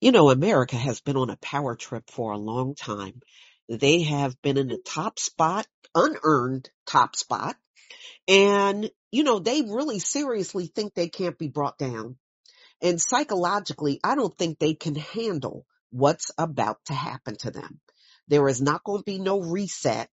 [0.00, 3.20] You know, America has been on a power trip for a long time.
[3.68, 7.56] They have been in the top spot, unearned top spot.
[8.28, 12.16] And, you know, they really seriously think they can't be brought down.
[12.82, 17.80] And psychologically, I don't think they can handle what's about to happen to them.
[18.28, 20.10] There is not going to be no reset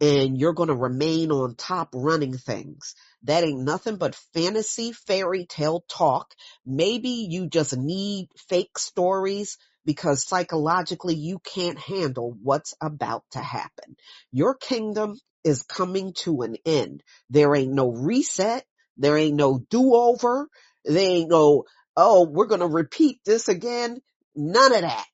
[0.00, 2.94] and you're going to remain on top running things.
[3.22, 6.34] That ain't nothing but fantasy fairy tale talk.
[6.64, 13.96] Maybe you just need fake stories because psychologically you can't handle what's about to happen.
[14.32, 17.02] Your kingdom is coming to an end.
[17.30, 18.64] There ain't no reset.
[18.96, 20.48] There ain't no do over.
[20.84, 21.64] There ain't no,
[21.96, 24.00] oh, we're going to repeat this again.
[24.34, 25.06] None of that.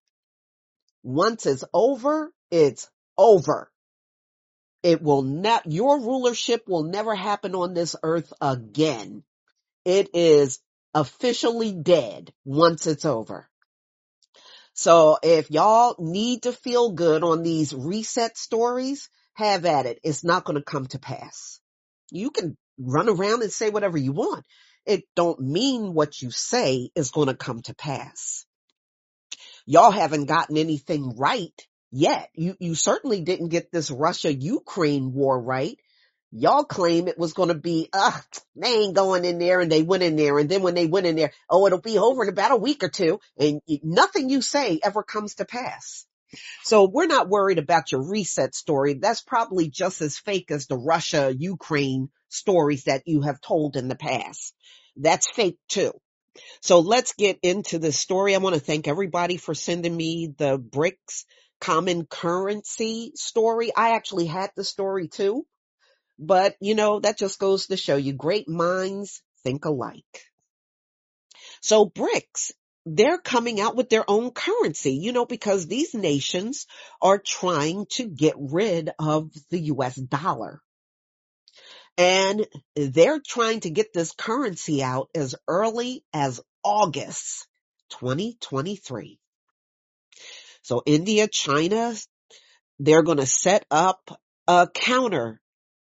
[1.03, 3.72] Once it's over, it's over.
[4.83, 9.23] It will not, your rulership will never happen on this earth again.
[9.85, 10.61] It is
[10.95, 13.49] officially dead once it's over.
[14.75, 20.01] So if y'all need to feel good on these reset stories, have at it.
[20.03, 21.61] It's not going to come to pass.
[22.11, 24.45] You can run around and say whatever you want.
[24.85, 28.45] It don't mean what you say is going to come to pass.
[29.65, 31.55] Y'all haven't gotten anything right
[31.93, 32.31] yet.
[32.35, 35.79] You, you certainly didn't get this Russia-Ukraine war right.
[36.33, 38.19] Y'all claim it was going to be, uh,
[38.57, 40.39] they ain't going in there and they went in there.
[40.39, 42.83] And then when they went in there, oh, it'll be over in about a week
[42.83, 46.07] or two and nothing you say ever comes to pass.
[46.63, 48.95] So we're not worried about your reset story.
[48.95, 53.89] That's probably just as fake as the Russia Ukraine stories that you have told in
[53.89, 54.55] the past.
[54.97, 55.93] That's fake too.
[56.63, 58.35] So let's get into the story.
[58.35, 61.27] I want to thank everybody for sending me the BRICS
[61.63, 63.71] common currency story.
[63.75, 65.47] I actually had the story too,
[66.19, 70.25] but you know, that just goes to show you great minds think alike.
[71.61, 72.51] So BRICS,
[72.85, 76.67] they're coming out with their own currency, you know, because these nations
[77.01, 80.61] are trying to get rid of the US dollar.
[81.97, 82.45] And
[82.75, 87.47] they're trying to get this currency out as early as August
[87.91, 89.21] 2023.
[90.63, 91.95] So India, China,
[92.79, 94.11] they're going to set up
[94.47, 95.41] a counter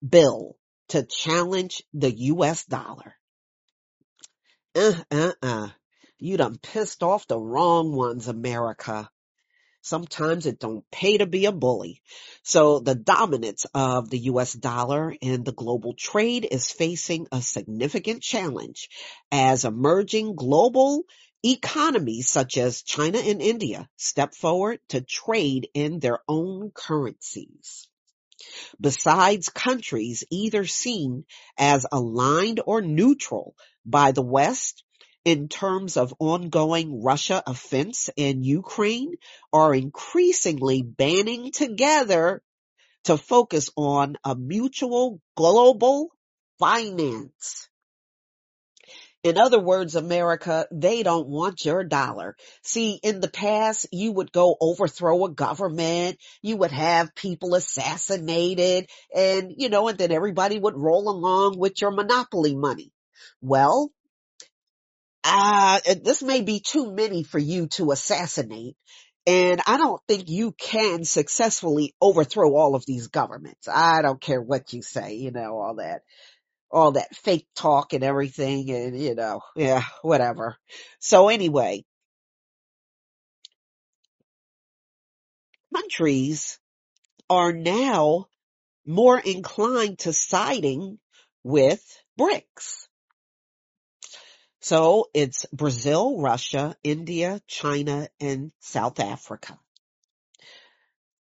[0.08, 0.56] bill
[0.90, 3.16] to challenge the US dollar.
[4.76, 5.68] Uh, uh, uh.
[6.22, 9.10] You done pissed off the wrong ones, America.
[9.82, 12.02] Sometimes it don't pay to be a bully.
[12.44, 18.22] So the dominance of the US dollar in the global trade is facing a significant
[18.22, 18.90] challenge
[19.32, 21.04] as emerging global
[21.44, 27.88] Economies such as China and India step forward to trade in their own currencies.
[28.80, 31.26] Besides countries either seen
[31.58, 33.56] as aligned or neutral
[33.86, 34.84] by the West
[35.24, 39.16] in terms of ongoing Russia offense in Ukraine
[39.54, 42.42] are increasingly banding together
[43.06, 46.10] to focus on a mutual global
[46.60, 47.69] finance.
[49.24, 52.38] In other words, America, they don't want your dollar.
[52.64, 58.90] See, in the past, you would go overthrow a government, you would have people assassinated,
[59.14, 62.94] and, you know, and then everybody would roll along with your monopoly money.
[63.42, 63.92] Well,
[65.26, 68.78] uh, this may be too many for you to assassinate.
[69.28, 73.68] And I don't think you can successfully overthrow all of these governments.
[73.68, 76.02] I don't care what you say, you know, all that
[76.72, 80.58] all that fake talk and everything and you know, yeah, whatever.
[81.00, 81.84] So anyway,
[85.74, 86.60] countries
[87.30, 88.28] are now
[88.86, 91.00] more inclined to siding
[91.44, 91.84] with
[92.20, 92.88] BRICS.
[94.62, 99.58] So it's Brazil, Russia, India, China, and South Africa.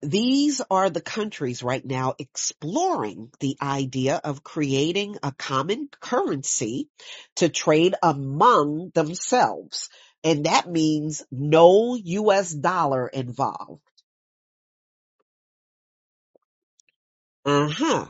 [0.03, 6.89] These are the countries right now exploring the idea of creating a common currency
[7.37, 9.89] to trade among themselves.
[10.23, 13.83] And that means no US dollar involved.
[17.45, 18.07] Uh-huh.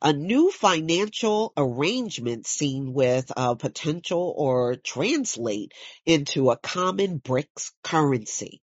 [0.00, 5.72] A new financial arrangement seen with a potential or translate
[6.06, 8.61] into a common BRICS currency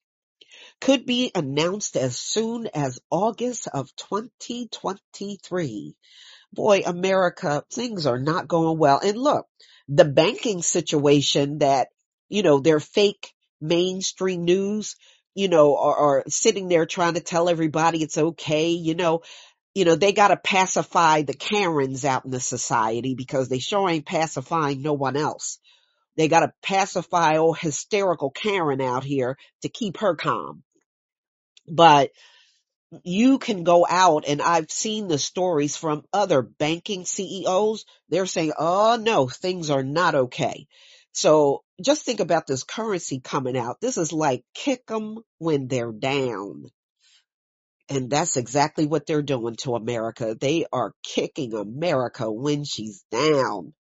[0.81, 5.97] could be announced as soon as August of 2023.
[6.53, 9.01] Boy, America, things are not going well.
[9.03, 9.47] And look,
[9.89, 11.89] the banking situation that,
[12.29, 14.97] you know, their fake mainstream news,
[15.35, 19.23] you know, are, are sitting there trying to tell everybody it's okay, you know,
[19.75, 24.07] you know, they gotta pacify the Karens out in the society because they sure ain't
[24.07, 25.59] pacifying no one else.
[26.17, 30.63] They got to pacify old hysterical Karen out here to keep her calm.
[31.69, 32.11] But
[33.05, 37.85] you can go out and I've seen the stories from other banking CEOs.
[38.09, 40.67] They're saying, oh no, things are not okay.
[41.13, 43.81] So just think about this currency coming out.
[43.81, 46.67] This is like kick them when they're down.
[47.89, 50.37] And that's exactly what they're doing to America.
[50.39, 53.75] They are kicking America when she's down.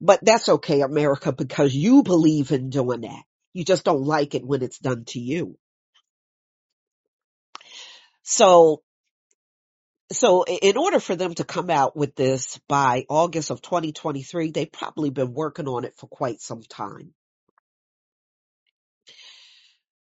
[0.00, 3.22] But that's okay, America, because you believe in doing that.
[3.52, 5.58] You just don't like it when it's done to you.
[8.24, 8.82] So,
[10.10, 14.70] so in order for them to come out with this by August of 2023, they've
[14.70, 17.14] probably been working on it for quite some time.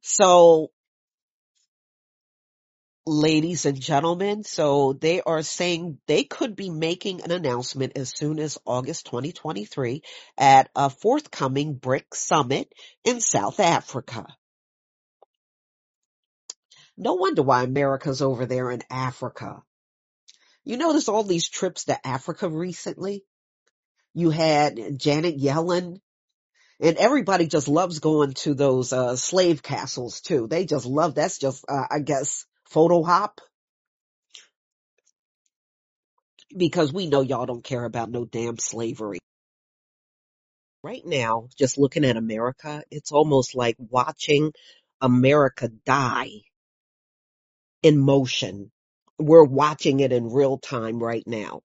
[0.03, 0.71] So
[3.07, 4.45] ladies and gentlemen.
[4.45, 10.03] So they are saying they could be making an announcement as soon as August 2023
[10.39, 12.73] at a forthcoming BRIC summit
[13.05, 14.27] in South Africa.
[16.97, 19.63] No wonder why America's over there in Africa.
[20.65, 23.25] You notice all these trips to Africa recently?
[24.15, 26.01] You had Janet Yellen
[26.81, 30.47] and everybody just loves going to those uh, slave castles too.
[30.47, 33.41] They just love that's just uh, I guess photo hop
[36.57, 39.19] because we know y'all don't care about no damn slavery.
[40.83, 44.53] Right now, just looking at America, it's almost like watching
[45.01, 46.31] America die
[47.83, 48.71] in motion.
[49.19, 51.63] We're watching it in real time right now.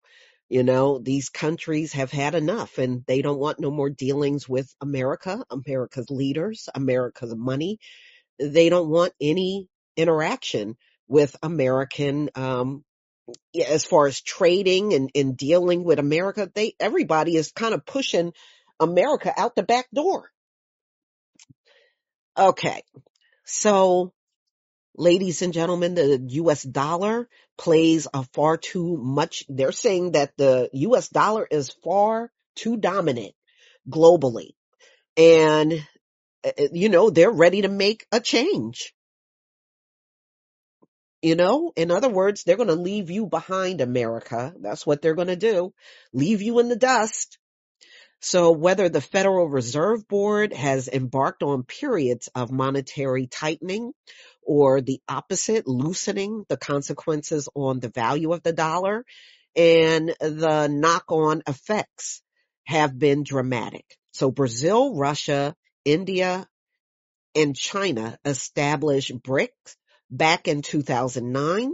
[0.50, 4.74] You know, these countries have had enough and they don't want no more dealings with
[4.80, 7.80] America, America's leaders, America's money.
[8.40, 10.76] They don't want any interaction
[11.08, 12.84] with American um,
[13.68, 18.34] as far as trading and, and dealing with America, they everybody is kind of pushing
[18.80, 20.30] America out the back door.
[22.38, 22.82] Okay.
[23.46, 24.14] So
[24.98, 27.28] ladies and gentlemen, the US dollar
[27.58, 29.44] plays a far too much.
[29.50, 33.34] They're saying that the US dollar is far too dominant
[33.90, 34.52] globally.
[35.18, 35.74] And,
[36.44, 38.94] uh, uh, you know, they're ready to make a change.
[41.22, 44.54] You know, in other words, they're going to leave you behind America.
[44.60, 45.74] That's what they're going to do.
[46.14, 47.40] Leave you in the dust.
[48.22, 53.92] So whether the Federal Reserve Board has embarked on periods of monetary tightening
[54.46, 59.04] or the opposite, loosening the consequences on the value of the dollar
[59.56, 62.22] and the knock on effects
[62.66, 63.86] have been dramatic.
[64.12, 66.48] So Brazil, Russia, India,
[67.36, 69.76] and China established BRICS
[70.10, 71.74] back in 2009.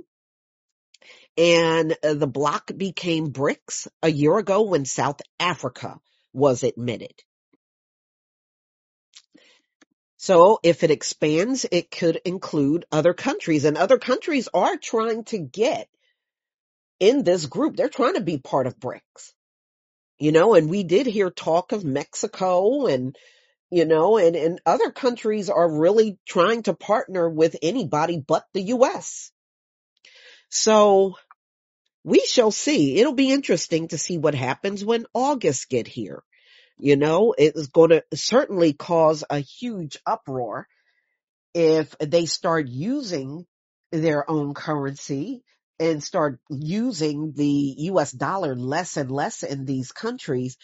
[1.37, 5.99] And the bloc became BRICS a year ago when South Africa
[6.33, 7.13] was admitted.
[10.21, 15.39] So if it expands, it could include other countries and other countries are trying to
[15.39, 15.89] get
[16.99, 17.75] in this group.
[17.75, 19.33] They're trying to be part of BRICS,
[20.19, 23.17] you know, and we did hear talk of Mexico and
[23.71, 28.61] you know, and, and other countries are really trying to partner with anybody but the
[28.61, 29.31] U.S.
[30.49, 31.15] So
[32.03, 32.99] we shall see.
[32.99, 36.21] It'll be interesting to see what happens when August get here.
[36.83, 40.67] You know, it's going to certainly cause a huge uproar
[41.53, 43.45] if they start using
[43.91, 45.43] their own currency
[45.79, 50.57] and start using the US dollar less and less in these countries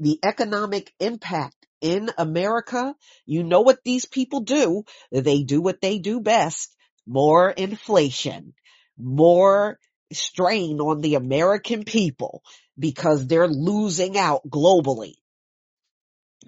[0.00, 2.94] the economic impact in America,
[3.26, 4.84] you know what these people do.
[5.12, 6.74] They do what they do best.
[7.06, 8.54] More inflation,
[8.96, 9.78] more
[10.14, 12.42] strain on the American people
[12.78, 15.14] because they're losing out globally.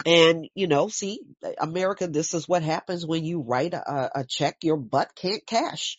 [0.07, 4.25] And, you know, see, uh, America, this is what happens when you write a, a
[4.25, 5.99] check your butt can't cash.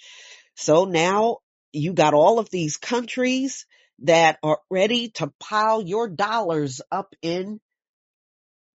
[0.56, 1.38] So now
[1.72, 3.66] you got all of these countries
[4.04, 7.60] that are ready to pile your dollars up in,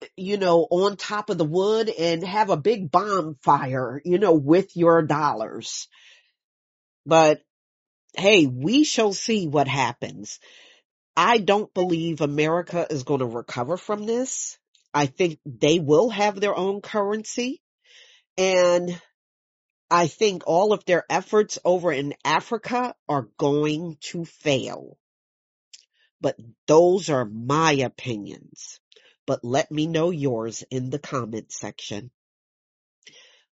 [0.02, 4.34] uh, you know, on top of the wood and have a big bonfire, you know,
[4.34, 5.88] with your dollars.
[7.06, 7.42] But
[8.16, 10.40] hey, we shall see what happens.
[11.16, 14.58] I don't believe America is going to recover from this.
[14.94, 17.62] I think they will have their own currency
[18.38, 19.00] and
[19.90, 24.98] I think all of their efforts over in Africa are going to fail.
[26.20, 28.80] But those are my opinions.
[29.28, 32.12] But let me know yours in the comment section.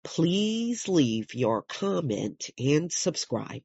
[0.03, 3.63] Please leave your comment and subscribe.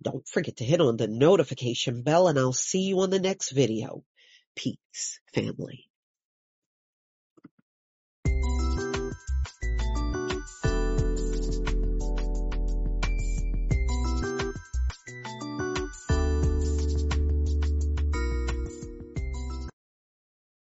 [0.00, 3.50] Don't forget to hit on the notification bell and I'll see you on the next
[3.50, 4.04] video.
[4.54, 5.88] Peace, family.